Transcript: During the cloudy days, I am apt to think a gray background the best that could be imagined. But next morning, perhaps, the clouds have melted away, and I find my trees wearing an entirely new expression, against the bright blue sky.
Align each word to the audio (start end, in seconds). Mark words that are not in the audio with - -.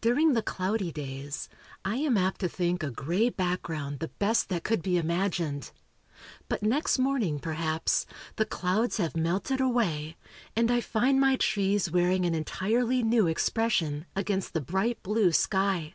During 0.00 0.32
the 0.32 0.42
cloudy 0.42 0.90
days, 0.90 1.48
I 1.84 1.94
am 1.98 2.16
apt 2.16 2.40
to 2.40 2.48
think 2.48 2.82
a 2.82 2.90
gray 2.90 3.28
background 3.28 4.00
the 4.00 4.08
best 4.08 4.48
that 4.48 4.64
could 4.64 4.82
be 4.82 4.96
imagined. 4.98 5.70
But 6.48 6.64
next 6.64 6.98
morning, 6.98 7.38
perhaps, 7.38 8.04
the 8.34 8.44
clouds 8.44 8.96
have 8.96 9.16
melted 9.16 9.60
away, 9.60 10.16
and 10.56 10.68
I 10.68 10.80
find 10.80 11.20
my 11.20 11.36
trees 11.36 11.92
wearing 11.92 12.26
an 12.26 12.34
entirely 12.34 13.04
new 13.04 13.28
expression, 13.28 14.04
against 14.16 14.52
the 14.52 14.60
bright 14.60 15.00
blue 15.04 15.30
sky. 15.30 15.94